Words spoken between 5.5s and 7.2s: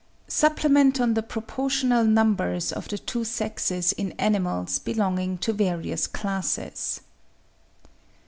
VARIOUS CLASSES.